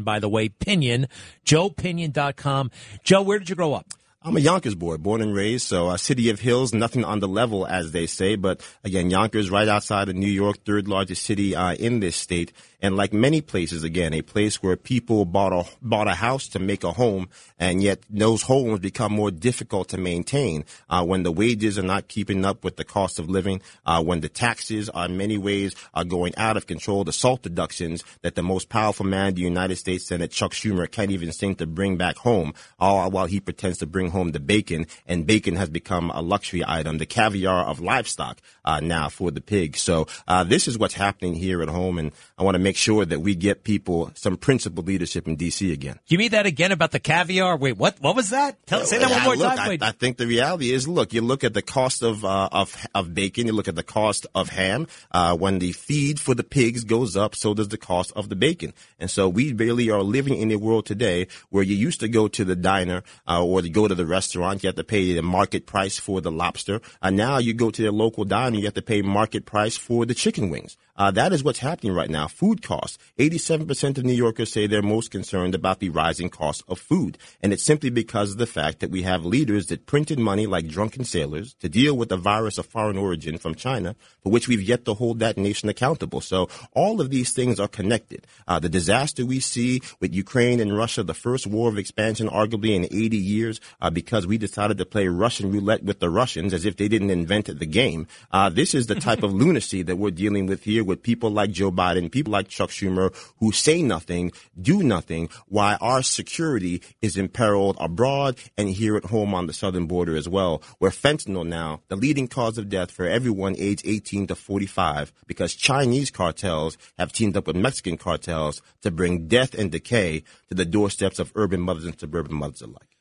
by 0.03 0.19
the 0.19 0.29
way, 0.29 0.51
Pinion, 0.51 1.07
joepinion.com. 1.47 2.71
Joe, 3.03 3.23
where 3.23 3.39
did 3.39 3.49
you 3.49 3.57
grow 3.57 3.73
up? 3.73 3.87
I'm 4.27 4.39
a 4.39 4.41
Yonkers 4.41 4.75
boy, 4.75 4.97
born 4.97 5.21
and 5.21 5.35
raised. 5.35 5.67
So, 5.67 5.91
a 5.91 5.99
city 5.99 6.31
of 6.31 6.41
hills, 6.41 6.73
nothing 6.73 7.05
on 7.05 7.21
the 7.21 7.29
level, 7.29 7.67
as 7.67 7.93
they 7.93 8.07
say. 8.07 8.37
But 8.37 8.63
again, 8.83 9.11
Yonkers, 9.11 9.51
right 9.51 9.69
outside 9.69 10.09
of 10.09 10.17
New 10.17 10.31
York, 10.31 10.65
third 10.65 10.89
largest 10.89 11.25
city 11.25 11.55
uh, 11.55 11.75
in 11.75 12.01
this 12.01 12.17
state. 12.17 12.51
And 12.85 12.99
like 12.99 13.15
many 13.15 13.41
places, 13.41 13.83
again, 13.83 14.13
a 14.13 14.21
place 14.21 14.63
where 14.63 14.77
people 14.77 15.25
bought 15.25 15.55
a, 15.55 15.65
bought 15.81 16.07
a 16.07 16.13
house 16.13 16.49
to 16.49 16.59
make 16.59 16.85
a 16.85 16.93
home, 16.93 17.31
and 17.59 17.83
yet 17.83 18.01
those 18.11 18.43
homes 18.43 18.81
become 18.81 19.11
more 19.11 19.31
difficult 19.31 19.89
to 19.89 19.97
maintain 19.97 20.67
uh, 20.91 21.03
when 21.03 21.23
the 21.23 21.33
wages 21.33 21.79
are 21.79 21.83
not 21.83 22.09
keeping 22.09 22.45
up 22.45 22.63
with 22.63 22.77
the 22.77 22.85
cost 22.85 23.19
of 23.19 23.31
living, 23.31 23.63
uh, 23.87 24.05
when 24.05 24.21
the 24.21 24.29
taxes 24.29 24.91
are 24.91 25.07
in 25.07 25.17
many 25.17 25.39
ways 25.39 25.75
are 25.95 26.05
going 26.05 26.35
out 26.37 26.59
of 26.59 26.67
control, 26.67 27.05
the 27.05 27.13
SALT 27.13 27.41
deductions 27.41 28.05
that 28.21 28.35
the 28.35 28.43
most 28.43 28.69
powerful 28.69 29.07
man 29.07 29.29
in 29.29 29.35
the 29.37 29.41
United 29.41 29.77
States 29.77 30.05
Senate, 30.05 30.31
Chuck 30.31 30.53
Schumer, 30.53 30.87
can't 30.91 31.11
even 31.11 31.33
seem 31.33 31.55
to 31.55 31.67
bring 31.67 31.97
back 31.97 32.19
home, 32.19 32.53
all 32.79 33.11
while 33.11 33.25
he 33.25 33.41
pretends 33.41 33.79
to 33.79 33.87
bring 33.87 34.11
home 34.11 34.33
the 34.33 34.41
bacon, 34.41 34.87
and 35.07 35.27
bacon 35.27 35.57
has 35.57 35.71
become 35.71 36.11
a 36.11 36.21
luxury 36.21 36.63
item, 36.67 36.99
the 36.99 37.07
caviar 37.07 37.65
of 37.65 37.81
livestock 37.81 38.43
uh, 38.67 38.81
now 38.81 39.09
for 39.09 39.31
the 39.31 39.41
pig. 39.41 39.79
So 39.79 40.07
uh, 40.29 40.45
this 40.45 40.69
is 40.69 40.77
what's 40.77 40.93
happening 40.93 41.35
here 41.35 41.63
at 41.63 41.71
home, 41.71 41.99
and 41.99 42.13
I 42.37 42.43
want 42.43 42.57
to 42.57 42.59
make 42.59 42.74
sure 42.77 43.05
that 43.05 43.21
we 43.21 43.35
get 43.35 43.65
people 43.65 44.11
some 44.15 44.37
principled 44.37 44.87
leadership 44.87 45.27
in 45.27 45.37
D.C. 45.37 45.73
again. 45.73 45.99
You 46.07 46.19
mean 46.19 46.31
that 46.31 46.47
again 46.47 46.73
about 46.73 46.91
the 46.91 47.01
caviar? 47.01 47.57
Wait, 47.57 47.77
what? 47.77 48.01
What 48.01 48.17
was 48.17 48.31
that? 48.31 48.65
Tell, 48.67 48.85
say 48.85 48.99
that 48.99 49.11
one 49.11 49.23
more 49.25 49.37
look, 49.37 49.57
time. 49.57 49.79
I, 49.81 49.89
I, 49.89 49.93
think 49.93 50.17
the 50.17 50.27
reality 50.27 50.71
is, 50.71 50.87
look, 50.87 51.13
you 51.13 51.21
look 51.21 51.45
at 51.45 51.55
the 51.55 51.63
cost 51.63 52.03
of 52.03 52.25
uh, 52.25 52.49
of 52.53 52.77
of 52.95 53.15
bacon, 53.15 53.47
you 53.47 53.53
look 53.53 53.69
at 53.69 53.77
the 53.77 53.83
cost 53.83 54.27
of 54.35 54.49
ham. 54.49 54.87
Uh, 55.11 55.37
when 55.37 55.59
the 55.59 55.73
feed 55.73 56.21
for 56.21 56.35
the 56.35 56.45
pigs 56.45 56.85
goes 56.85 57.17
up, 57.17 57.35
so 57.35 57.55
does 57.55 57.69
the 57.69 57.79
cost 57.79 58.13
of 58.17 58.29
the 58.29 58.37
bacon. 58.37 58.73
And 58.99 59.11
so 59.11 59.29
we 59.29 59.53
really 59.53 59.91
are 59.91 60.03
living 60.03 60.37
in 60.37 60.51
a 60.51 60.57
world 60.57 60.87
today 60.87 61.29
where 61.51 61.63
you 61.63 61.75
used 61.75 62.01
to 62.01 62.09
go 62.09 62.29
to 62.29 62.45
the 62.45 62.57
diner 62.57 63.03
uh, 63.29 63.45
or 63.45 63.63
to 63.63 63.69
go 63.69 63.89
to 63.89 63.95
the 63.95 64.07
restaurant, 64.07 64.63
you 64.63 64.69
have 64.69 64.77
to 64.77 64.85
pay 64.85 65.15
the 65.15 65.23
market 65.23 65.67
price 65.67 65.99
for 65.99 66.21
the 66.21 66.31
lobster. 66.31 66.81
And 67.03 67.17
now 67.17 67.39
you 67.39 67.55
go 67.55 67.71
to 67.71 67.83
the 67.83 67.93
local 67.93 68.25
diner, 68.25 68.57
you 68.57 68.65
have 68.65 68.75
to 68.75 68.83
pay 68.83 69.03
market 69.03 69.47
price 69.47 69.77
for 69.77 70.07
the 70.07 70.15
chicken 70.15 70.51
wings. 70.51 70.77
Uh, 70.97 71.11
that 71.11 71.33
is 71.33 71.43
what's 71.43 71.59
happening 71.59 71.93
right 71.93 72.11
now. 72.11 72.29
Food 72.29 72.63
costs. 72.65 72.99
87% 73.19 73.99
of 73.99 74.05
New 74.05 74.13
Yorkers 74.13 74.53
say 74.53 74.67
they're 74.67 74.83
most 74.83 75.13
concerned 75.13 75.55
about 75.55 75.79
the 75.79 75.91
rising 75.91 76.29
cost 76.29 76.65
of 76.67 76.81
food. 76.81 77.17
And 77.41 77.53
it's 77.53 77.63
simply 77.63 77.91
because 77.91 78.33
of 78.33 78.39
the 78.39 78.47
fact 78.47 78.81
that 78.81 78.91
we 78.91 79.03
have 79.03 79.25
leaders 79.25 79.67
that 79.69 79.87
printed 79.87 80.19
money 80.19 80.47
like 80.47 80.67
drunken 80.67 81.05
sailors 81.05 81.55
to 81.61 81.69
deal 81.69 81.97
with 81.97 82.11
a 82.11 82.17
virus 82.17 82.59
of 82.59 82.67
foreign 82.67 82.99
origin 82.99 83.39
from 83.39 83.55
China, 83.55 83.95
for 84.23 84.33
which 84.33 84.49
we've 84.49 84.61
yet 84.61 84.85
to 84.87 84.95
hold 84.95 85.21
that 85.21 85.37
nation 85.37 85.69
accountable. 85.69 86.21
So 86.21 86.49
all 86.73 87.01
of 87.01 87.11
these 87.11 87.33
things 87.33 87.61
are 87.61 87.69
connected. 87.69 88.27
Uh, 88.49 88.59
the 88.59 88.69
disaster 88.69 89.25
we 89.25 89.39
see 89.39 89.81
with 90.01 90.13
Ukraine 90.13 90.59
and 90.59 90.77
Russia, 90.77 91.05
the 91.05 91.15
first 91.15 91.47
war 91.47 91.69
of 91.69 91.79
expansion 91.79 92.29
arguably 92.29 92.75
in 92.75 92.85
80 92.85 93.17
years, 93.17 93.61
uh, 93.81 93.91
because 93.91 94.27
we 94.27 94.39
decided 94.39 94.79
to 94.79 94.87
play 94.87 95.07
Russian 95.07 95.53
roulette 95.53 95.85
with 95.85 96.01
the 96.01 96.11
Russians 96.11 96.53
as 96.53 96.65
if 96.65 96.77
they 96.77 96.89
didn't 96.89 97.11
invent 97.11 97.45
the 97.47 97.67
game. 97.67 98.07
Uh, 98.31 98.49
this 98.49 98.75
is 98.75 98.87
the 98.87 98.95
type 98.95 99.23
of 99.23 99.33
lunacy 99.43 99.83
that 99.83 99.97
we're 99.97 100.11
dealing 100.11 100.47
with 100.47 100.65
here 100.65 100.83
with 100.83 101.03
people 101.03 101.31
like 101.31 101.51
Joe 101.51 101.71
Biden, 101.71 102.11
people 102.11 102.33
like 102.33 102.44
Chuck 102.49 102.71
Schumer, 102.71 103.15
who 103.39 103.53
say 103.53 103.83
nothing, 103.83 104.33
do 104.61 104.83
nothing, 104.83 105.29
while 105.49 105.79
our 105.81 106.03
security 106.03 106.83
is 107.03 107.17
imperiled 107.17 107.77
abroad 107.81 108.37
and 108.57 108.69
here 108.69 108.97
at 108.97 109.07
home 109.07 109.35
on 109.35 109.47
the 109.47 109.53
southern 109.53 109.87
border 109.87 110.17
as 110.17 110.29
well, 110.29 110.63
where 110.79 110.91
fentanyl 110.91 111.47
now, 111.47 111.81
the 111.89 111.97
leading 111.97 112.29
cause 112.29 112.59
of 112.59 112.69
death 112.69 112.91
for 112.91 113.07
everyone 113.07 113.55
age 113.59 113.83
18 113.85 114.29
to 114.29 114.35
45, 114.35 115.13
because 115.27 115.55
Chinese 115.55 116.11
cartels 116.11 116.77
have 116.99 117.13
teamed 117.13 117.37
up 117.37 117.47
with 117.47 117.57
Mexican 117.57 117.97
cartels 117.97 118.63
to 118.83 118.91
bring 118.91 119.27
death 119.27 119.55
and 119.55 119.71
decay 119.71 120.23
to 120.49 120.55
the 120.55 120.65
doorsteps 120.65 121.19
of 121.19 121.33
urban 121.35 121.61
mothers 121.61 121.85
and 121.85 121.99
suburban 121.99 122.35
mothers 122.35 122.63
alike. 122.63 122.95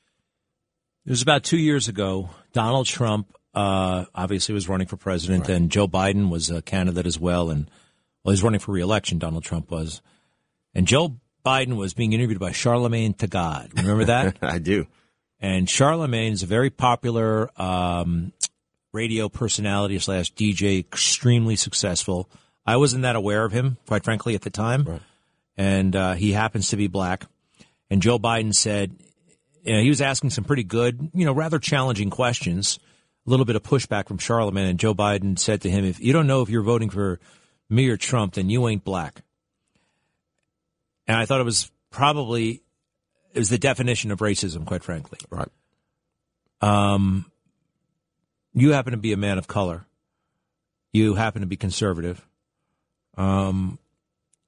It 1.05 1.09
was 1.09 1.21
about 1.21 1.43
two 1.43 1.57
years 1.57 1.89
ago. 1.89 2.29
Donald 2.53 2.85
Trump 2.85 3.35
uh, 3.53 4.05
obviously 4.15 4.53
was 4.53 4.69
running 4.69 4.87
for 4.87 4.97
president, 4.97 5.47
right. 5.47 5.57
and 5.57 5.69
Joe 5.69 5.87
Biden 5.87 6.29
was 6.29 6.49
a 6.49 6.61
candidate 6.61 7.05
as 7.05 7.19
well. 7.19 7.49
And 7.49 7.69
well, 8.23 8.31
he's 8.31 8.43
running 8.43 8.59
for 8.59 8.71
reelection. 8.71 9.19
Donald 9.19 9.43
Trump 9.43 9.69
was, 9.71 10.01
and 10.73 10.87
Joe 10.87 11.17
Biden 11.45 11.75
was 11.75 11.93
being 11.93 12.13
interviewed 12.13 12.39
by 12.39 12.51
Charlamagne 12.51 13.17
Tha 13.17 13.27
God. 13.27 13.71
Remember 13.75 14.05
that? 14.05 14.37
I 14.41 14.59
do. 14.59 14.87
And 15.39 15.67
Charlamagne 15.67 16.31
is 16.31 16.43
a 16.43 16.47
very 16.47 16.69
popular 16.69 17.49
um, 17.61 18.31
radio 18.93 19.27
personality 19.27 19.99
slash 19.99 20.33
DJ, 20.33 20.79
extremely 20.79 21.57
successful. 21.57 22.29
I 22.65 22.77
wasn't 22.77 23.03
that 23.03 23.17
aware 23.17 23.43
of 23.43 23.51
him, 23.51 23.77
quite 23.87 24.05
frankly, 24.05 24.35
at 24.35 24.41
the 24.41 24.49
time. 24.49 24.83
Right. 24.85 25.01
And 25.57 25.95
uh, 25.95 26.13
he 26.13 26.31
happens 26.31 26.69
to 26.69 26.77
be 26.77 26.87
black. 26.87 27.25
And 27.89 28.01
Joe 28.01 28.17
Biden 28.17 28.55
said, 28.55 28.95
you 29.63 29.73
know, 29.73 29.81
he 29.81 29.89
was 29.89 30.01
asking 30.01 30.29
some 30.29 30.45
pretty 30.45 30.63
good, 30.63 31.11
you 31.13 31.25
know, 31.25 31.33
rather 31.33 31.59
challenging 31.59 32.09
questions. 32.09 32.79
A 33.25 33.29
little 33.29 33.45
bit 33.45 33.55
of 33.55 33.63
pushback 33.63 34.07
from 34.07 34.17
Charlamagne, 34.17 34.69
and 34.69 34.79
Joe 34.79 34.93
Biden 34.93 35.39
said 35.39 35.61
to 35.61 35.69
him, 35.69 35.85
"If 35.85 36.01
you 36.01 36.11
don't 36.11 36.27
know 36.27 36.41
if 36.41 36.49
you're 36.49 36.61
voting 36.61 36.89
for 36.89 37.21
me 37.73 37.89
or 37.89 37.97
Trump, 37.97 38.35
then 38.35 38.49
you 38.49 38.67
ain't 38.67 38.83
black." 38.83 39.23
And 41.07 41.17
I 41.17 41.25
thought 41.25 41.41
it 41.41 41.45
was 41.45 41.71
probably 41.89 42.63
it 43.33 43.39
was 43.39 43.49
the 43.49 43.57
definition 43.57 44.11
of 44.11 44.19
racism, 44.19 44.65
quite 44.65 44.83
frankly. 44.83 45.19
Right. 45.29 45.49
Um, 46.61 47.25
you 48.53 48.71
happen 48.71 48.91
to 48.91 48.97
be 48.97 49.11
a 49.11 49.17
man 49.17 49.37
of 49.37 49.47
color. 49.47 49.85
You 50.91 51.15
happen 51.15 51.41
to 51.41 51.47
be 51.47 51.57
conservative. 51.57 52.25
Um, 53.17 53.79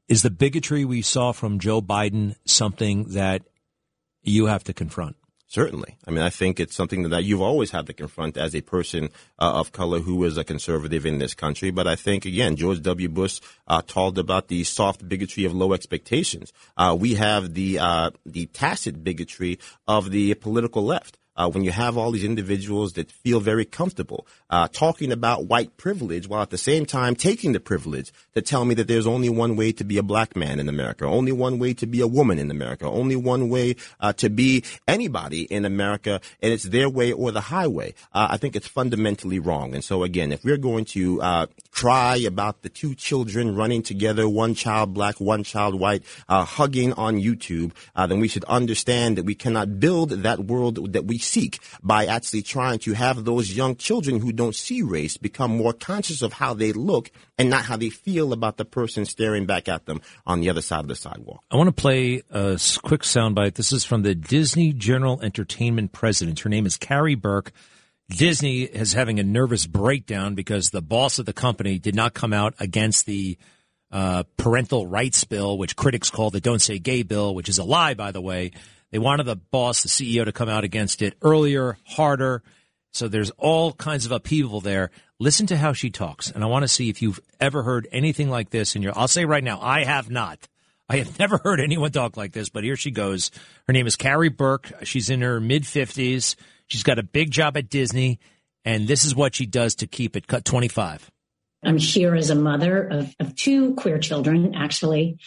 is 0.08 0.22
the 0.22 0.30
bigotry 0.30 0.86
we 0.86 1.02
saw 1.02 1.32
from 1.32 1.60
Joe 1.60 1.82
Biden 1.82 2.36
something 2.46 3.06
that 3.10 3.42
you 4.22 4.46
have 4.46 4.64
to 4.66 4.74
confront? 4.74 5.16
Certainly. 5.48 5.98
I 6.08 6.12
mean, 6.12 6.22
I 6.22 6.32
think 6.32 6.60
it's 6.60 6.76
something 6.76 7.10
that 7.10 7.24
you've 7.24 7.42
always 7.42 7.70
had 7.70 7.86
to 7.88 7.94
confront 7.94 8.36
as 8.36 8.56
a 8.56 8.62
person 8.62 9.10
uh, 9.38 9.54
of 9.54 9.72
color 9.72 10.00
who 10.00 10.24
is 10.24 10.38
a 10.38 10.44
conservative 10.44 11.06
in 11.06 11.20
this 11.20 11.36
country. 11.36 11.70
But 11.70 11.88
I 11.88 11.96
think, 11.96 12.26
again, 12.26 12.56
George 12.56 12.82
W. 12.82 13.10
Bush 13.10 13.40
uh, 13.68 13.82
talked 13.86 14.18
about 14.18 14.48
the 14.48 14.64
soft 14.64 15.08
bigotry 15.08 15.46
of 15.46 15.54
low 15.54 15.74
expectations. 15.74 16.52
Uh, 16.76 16.98
we 17.00 17.14
have 17.14 17.54
the 17.54 17.78
uh, 17.80 18.10
the 18.26 18.48
tacit 18.48 19.04
bigotry 19.04 19.60
of 19.88 20.10
the 20.10 20.34
political 20.34 20.84
left 20.84 21.20
uh, 21.36 21.50
when 21.50 21.64
you 21.64 21.72
have 21.72 21.98
all 21.98 22.12
these 22.12 22.24
individuals 22.24 22.94
that 22.94 23.12
feel 23.12 23.40
very 23.40 23.66
comfortable 23.66 24.28
uh, 24.50 24.68
talking 24.68 25.12
about 25.12 25.46
white 25.46 25.76
privilege 25.78 26.28
while 26.28 26.42
at 26.42 26.50
the 26.50 26.58
same 26.58 26.86
time 26.86 27.16
taking 27.16 27.52
the 27.52 27.60
privilege 27.60 28.12
to 28.34 28.42
tell 28.42 28.66
me 28.66 28.76
that 28.76 28.88
there's 28.88 29.08
only 29.08 29.30
one 29.30 29.56
way 29.56 29.72
to 29.72 29.84
be 29.84 29.98
a 29.98 30.04
black 30.04 30.36
man 30.36 30.60
in 30.60 30.70
America, 30.70 31.06
only 31.06 31.32
one 31.32 31.60
way 31.60 31.74
to 31.74 31.86
be 31.86 32.02
a 32.02 32.08
woman 32.08 32.40
in 32.40 32.52
America, 32.52 32.86
only 32.86 33.16
one 33.16 33.50
way 33.50 33.76
uh, 34.00 34.14
to 34.14 34.30
be 34.30 34.64
anybody 34.88 35.44
in 35.44 35.66
America, 35.66 36.22
and 36.42 36.54
it's 36.54 36.64
their 36.66 36.90
way 36.90 37.12
or 37.12 37.32
the 37.32 37.42
highway. 37.42 37.94
Uh, 38.14 38.28
I 38.32 38.38
think 38.38 38.56
it's 38.56 38.68
fundamentally 38.68 39.40
wrong. 39.40 39.74
And 39.74 39.84
so 39.84 40.04
again, 40.04 40.32
if 40.32 40.44
we're 40.44 40.58
going 40.58 40.86
to 40.86 41.22
uh, 41.22 41.46
cry 41.72 42.18
about 42.18 42.62
the 42.62 42.70
two 42.70 42.96
children 42.96 43.56
running 43.56 43.84
together, 43.84 44.28
one 44.30 44.54
child 44.54 44.94
black, 44.94 45.20
one 45.20 45.44
child 45.44 45.80
white, 45.80 46.04
uh, 46.30 46.46
hugging 46.46 46.94
on 46.94 47.18
YouTube, 47.18 47.72
then 47.96 48.20
we 48.20 48.28
should 48.28 48.44
understand 48.46 49.18
that 49.18 49.26
we 49.26 49.36
cannot 49.36 49.80
build 49.80 50.10
that 50.10 50.40
world 50.40 50.94
that 50.94 51.06
we 51.06 51.18
seek 51.26 51.60
by 51.82 52.06
actually 52.06 52.42
trying 52.42 52.80
to 52.80 52.94
have 52.94 53.26
those 53.26 53.56
young 53.56 53.76
children 53.76 54.20
who 54.20 54.32
don't 54.32 54.56
see 54.56 54.82
race 54.82 55.18
become 55.18 55.56
more 55.58 55.74
conscious 55.74 56.22
of 56.22 56.34
how 56.34 56.54
they 56.54 56.72
look 56.72 57.12
and 57.38 57.50
not 57.50 57.66
how 57.66 57.76
they 57.76 57.90
feel 57.90 58.32
about 58.32 58.58
the 58.58 58.66
person 58.66 59.06
staring 59.06 59.46
back 59.46 59.68
at 59.68 59.86
them 59.86 60.02
on 60.26 60.40
the 60.40 60.50
other 60.50 60.62
side 60.62 60.82
of 60.82 60.88
the 60.88 60.96
sidewalk. 60.96 61.44
I 61.52 61.58
want 61.58 61.68
to 61.68 61.82
play 61.82 62.22
a 62.30 62.60
quick 62.84 63.02
soundbite. 63.02 63.56
This 63.56 63.72
is 63.72 63.84
from 63.84 64.04
the 64.04 64.16
Disney 64.16 64.72
General 64.72 65.22
Entertainment 65.22 65.92
president. 65.92 66.40
Her 66.40 66.50
name 66.50 66.66
is 66.66 66.78
Karey 66.78 67.20
Burke. 67.20 67.52
Disney 68.10 68.62
is 68.62 68.94
having 68.94 69.20
a 69.20 69.24
nervous 69.24 69.66
breakdown 69.66 70.36
because 70.36 70.70
the 70.70 70.82
boss 70.82 71.18
of 71.18 71.26
the 71.26 71.34
company 71.34 71.80
did 71.80 71.96
not 71.96 72.14
come 72.14 72.34
out 72.34 72.54
against 72.60 73.08
the 73.08 73.38
uh, 73.92 74.24
parental 74.38 74.86
rights 74.86 75.24
bill, 75.24 75.58
which 75.58 75.76
critics 75.76 76.10
call 76.10 76.30
the 76.30 76.42
Don't 76.42 76.62
Say 76.62 76.80
Gay 76.80 77.04
bill, 77.04 77.34
which 77.34 77.50
is 77.50 77.58
a 77.58 77.64
lie, 77.64 77.94
by 77.94 78.12
the 78.12 78.22
way. 78.22 78.52
They 78.96 79.00
wanted 79.00 79.26
the 79.26 79.36
boss, 79.36 79.84
the 79.84 79.90
CEO, 79.90 80.24
to 80.24 80.32
come 80.32 80.48
out 80.48 80.64
against 80.64 81.02
it 81.02 81.18
earlier, 81.22 81.78
harder. 81.84 82.42
So 82.94 83.10
there's 83.10 83.30
all 83.32 83.74
kinds 83.74 84.06
of 84.06 84.14
upheaval 84.14 84.62
there. 84.62 84.90
Listen 85.20 85.48
to 85.48 85.58
how 85.58 85.74
she 85.74 85.90
talks, 85.90 86.32
and 86.32 86.46
I 86.46 86.48
want 86.48 86.64
to 86.64 86.70
see 86.70 86.88
if 86.88 87.02
you've 87.02 87.20
ever 87.42 87.62
heard 87.64 87.90
anything 87.92 88.30
like 88.30 88.52
this 88.52 88.74
in 88.74 88.82
your. 88.82 88.98
I'll 88.98 89.10
say 89.10 89.26
right 89.26 89.44
now, 89.44 89.60
I 89.62 89.84
have 89.84 90.10
not. 90.10 90.48
I 90.88 91.00
have 91.00 91.20
never 91.20 91.42
heard 91.44 91.60
anyone 91.60 91.92
talk 91.92 92.16
like 92.16 92.32
this, 92.32 92.48
but 92.48 92.64
here 92.64 92.78
she 92.78 92.90
goes. 92.90 93.32
Her 93.68 93.74
name 93.74 93.86
is 93.86 93.98
Karey 93.98 94.34
Burke. 94.34 94.72
She's 94.84 95.10
in 95.10 95.20
her 95.20 95.42
mid 95.42 95.64
50s. 95.64 96.38
She's 96.68 96.84
got 96.84 96.98
a 96.98 97.04
big 97.04 97.32
job 97.32 97.58
at 97.58 97.70
Disney, 97.70 98.22
and 98.64 98.88
this 98.88 99.04
is 99.04 99.14
what 99.14 99.36
she 99.36 99.46
does 99.46 99.76
to 99.76 99.88
keep 99.88 100.16
it 100.16 100.26
cut 100.26 100.46
25. 100.46 101.12
I'm 101.66 101.78
here 101.78 102.16
as 102.16 102.30
a 102.30 102.36
mother 102.36 102.88
of, 102.88 103.16
of 103.20 103.36
two 103.36 103.74
queer 103.76 104.00
children, 104.00 104.54
actually, 104.56 105.18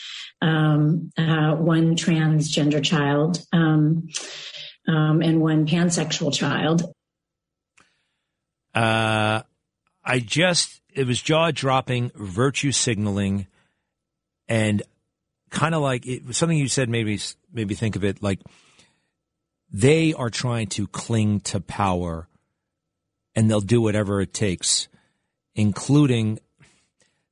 um, 0.40 1.10
uh, 1.18 1.54
one 1.54 1.96
transgender 1.96 2.82
child 2.82 3.44
um, 3.52 4.08
um, 4.86 5.20
and 5.20 5.40
one 5.40 5.66
pansexual 5.66 6.32
child. 6.32 6.82
Uh, 8.74 9.42
I 10.04 10.18
just, 10.20 10.80
it 10.94 11.06
was 11.06 11.20
jaw 11.20 11.50
dropping, 11.50 12.12
virtue 12.14 12.72
signaling, 12.72 13.46
and 14.48 14.82
kind 15.50 15.74
of 15.74 15.82
like 15.82 16.06
it, 16.06 16.26
was 16.26 16.36
something 16.36 16.58
you 16.58 16.68
said 16.68 16.88
maybe 16.88 17.18
maybe 17.52 17.74
think 17.74 17.96
of 17.96 18.04
it 18.04 18.22
like 18.22 18.40
they 19.70 20.12
are 20.14 20.30
trying 20.30 20.66
to 20.66 20.86
cling 20.86 21.40
to 21.40 21.60
power 21.60 22.28
and 23.34 23.50
they'll 23.50 23.60
do 23.60 23.80
whatever 23.80 24.20
it 24.20 24.32
takes 24.32 24.88
including 25.58 26.38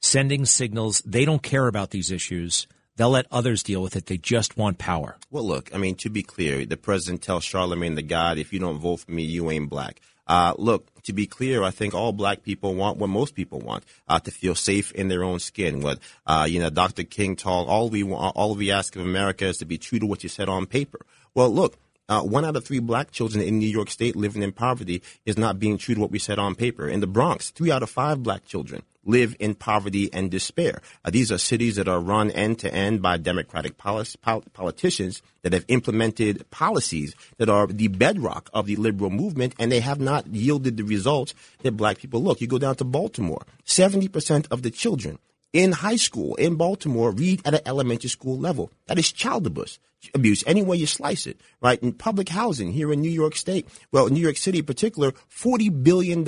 sending 0.00 0.44
signals. 0.44 1.00
They 1.06 1.24
don't 1.24 1.42
care 1.42 1.68
about 1.68 1.90
these 1.90 2.10
issues. 2.10 2.66
They'll 2.96 3.10
let 3.10 3.26
others 3.30 3.62
deal 3.62 3.80
with 3.82 3.94
it. 3.94 4.06
They 4.06 4.18
just 4.18 4.56
want 4.56 4.78
power. 4.78 5.16
Well, 5.30 5.46
look, 5.46 5.72
I 5.72 5.78
mean, 5.78 5.94
to 5.96 6.10
be 6.10 6.22
clear, 6.22 6.66
the 6.66 6.76
president 6.76 7.22
tells 7.22 7.44
Charlamagne 7.44 7.94
tha 7.94 8.02
God, 8.02 8.38
if 8.38 8.52
you 8.52 8.58
don't 8.58 8.78
vote 8.78 9.00
for 9.00 9.12
me, 9.12 9.22
you 9.22 9.50
ain't 9.50 9.70
black. 9.70 10.00
Uh, 10.26 10.54
look, 10.58 10.90
to 11.04 11.12
be 11.12 11.26
clear, 11.26 11.62
I 11.62 11.70
think 11.70 11.94
all 11.94 12.12
black 12.12 12.42
people 12.42 12.74
want 12.74 12.96
what 12.96 13.08
most 13.08 13.36
people 13.36 13.60
want, 13.60 13.84
uh, 14.08 14.18
to 14.18 14.32
feel 14.32 14.56
safe 14.56 14.90
in 14.92 15.06
their 15.06 15.22
own 15.22 15.38
skin. 15.38 15.80
What, 15.80 16.00
uh, 16.26 16.46
you 16.48 16.58
know, 16.58 16.70
Dr. 16.70 17.04
King 17.04 17.36
told, 17.36 17.68
all 17.68 17.90
we 17.90 18.02
want, 18.02 18.34
all 18.34 18.56
we 18.56 18.72
ask 18.72 18.96
of 18.96 19.02
America 19.02 19.44
is 19.46 19.58
to 19.58 19.66
be 19.66 19.78
true 19.78 20.00
to 20.00 20.06
what 20.06 20.24
you 20.24 20.28
said 20.28 20.48
on 20.48 20.66
paper. 20.66 20.98
Well, 21.34 21.50
look, 21.50 21.78
uh, 22.08 22.22
one 22.22 22.44
out 22.44 22.56
of 22.56 22.64
three 22.64 22.78
black 22.78 23.10
children 23.10 23.44
in 23.44 23.58
New 23.58 23.68
York 23.68 23.90
State 23.90 24.16
living 24.16 24.42
in 24.42 24.52
poverty 24.52 25.02
is 25.24 25.36
not 25.36 25.58
being 25.58 25.78
true 25.78 25.94
to 25.94 26.00
what 26.00 26.10
we 26.10 26.18
said 26.18 26.38
on 26.38 26.54
paper. 26.54 26.88
In 26.88 27.00
the 27.00 27.06
Bronx, 27.06 27.50
three 27.50 27.70
out 27.70 27.82
of 27.82 27.90
five 27.90 28.22
black 28.22 28.44
children 28.44 28.82
live 29.04 29.36
in 29.38 29.54
poverty 29.54 30.12
and 30.12 30.30
despair. 30.30 30.80
Uh, 31.04 31.10
these 31.10 31.30
are 31.30 31.38
cities 31.38 31.76
that 31.76 31.88
are 31.88 32.00
run 32.00 32.30
end 32.32 32.58
to 32.58 32.72
end 32.72 33.00
by 33.00 33.16
Democratic 33.16 33.78
pol- 33.78 34.04
politicians 34.52 35.22
that 35.42 35.52
have 35.52 35.64
implemented 35.68 36.48
policies 36.50 37.14
that 37.38 37.48
are 37.48 37.68
the 37.68 37.88
bedrock 37.88 38.50
of 38.52 38.66
the 38.66 38.76
liberal 38.76 39.10
movement, 39.10 39.54
and 39.58 39.70
they 39.70 39.80
have 39.80 40.00
not 40.00 40.26
yielded 40.26 40.76
the 40.76 40.82
results 40.82 41.34
that 41.62 41.76
black 41.76 41.98
people 41.98 42.22
look. 42.22 42.40
You 42.40 42.48
go 42.48 42.58
down 42.58 42.74
to 42.76 42.84
Baltimore, 42.84 43.46
70% 43.64 44.48
of 44.50 44.62
the 44.62 44.70
children 44.70 45.18
in 45.52 45.72
high 45.72 45.96
school 45.96 46.34
in 46.36 46.56
Baltimore 46.56 47.12
read 47.12 47.40
at 47.46 47.54
an 47.54 47.60
elementary 47.66 48.10
school 48.10 48.38
level. 48.38 48.70
That 48.86 48.98
is 48.98 49.12
child 49.12 49.46
abuse, 49.46 49.78
abuse 50.14 50.44
any 50.46 50.62
way 50.62 50.76
you 50.76 50.86
slice 50.86 51.26
it, 51.26 51.40
right? 51.60 51.82
In 51.82 51.92
public 51.92 52.28
housing 52.28 52.72
here 52.72 52.92
in 52.92 53.00
New 53.00 53.10
York 53.10 53.36
State, 53.36 53.68
well, 53.92 54.08
New 54.08 54.20
York 54.20 54.36
City 54.36 54.58
in 54.58 54.64
particular, 54.64 55.12
$40 55.12 55.82
billion 55.82 56.20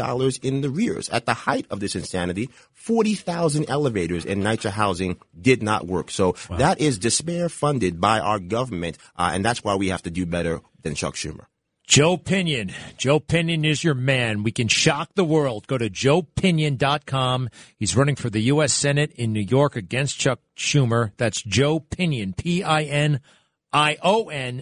in 0.42 0.60
the 0.60 0.70
rears. 0.70 1.08
At 1.10 1.26
the 1.26 1.34
height 1.34 1.66
of 1.70 1.80
this 1.80 1.94
insanity, 1.94 2.50
40,000 2.72 3.68
elevators 3.68 4.24
in 4.24 4.40
NYCHA 4.40 4.70
housing 4.70 5.18
did 5.38 5.62
not 5.62 5.86
work. 5.86 6.10
So 6.10 6.36
wow. 6.48 6.56
that 6.56 6.80
is 6.80 6.98
despair 6.98 7.48
funded 7.48 8.00
by 8.00 8.20
our 8.20 8.38
government, 8.38 8.98
uh, 9.16 9.30
and 9.34 9.44
that's 9.44 9.62
why 9.62 9.76
we 9.76 9.88
have 9.88 10.02
to 10.02 10.10
do 10.10 10.26
better 10.26 10.60
than 10.82 10.94
Chuck 10.94 11.14
Schumer. 11.14 11.46
Joe 11.88 12.16
Pinion. 12.18 12.70
Joe 12.98 13.18
Pinion 13.18 13.64
is 13.64 13.82
your 13.82 13.94
man. 13.94 14.42
We 14.42 14.52
can 14.52 14.68
shock 14.68 15.08
the 15.14 15.24
world. 15.24 15.66
Go 15.66 15.78
to 15.78 15.88
joepinion.com. 15.88 17.48
He's 17.78 17.96
running 17.96 18.14
for 18.14 18.28
the 18.28 18.40
U.S. 18.42 18.74
Senate 18.74 19.10
in 19.12 19.32
New 19.32 19.40
York 19.40 19.74
against 19.74 20.18
Chuck 20.18 20.40
Schumer. 20.54 21.12
That's 21.16 21.40
Joe 21.42 21.80
Pinion, 21.80 22.34
P-I-N-I-O-N 22.34 23.22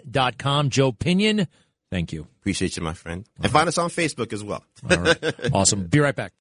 dot 0.08 0.38
com. 0.38 0.70
Joe 0.70 0.92
Pinion. 0.92 1.48
Thank 1.90 2.12
you. 2.12 2.28
Appreciate 2.40 2.76
you, 2.76 2.82
my 2.84 2.94
friend. 2.94 3.26
and 3.42 3.50
find 3.50 3.66
us 3.68 3.76
on 3.78 3.90
Facebook 3.90 4.32
as 4.32 4.44
well. 4.44 4.62
All 4.88 4.96
right. 4.96 5.34
Awesome. 5.52 5.86
Be 5.88 5.98
right 5.98 6.14
back. 6.14 6.32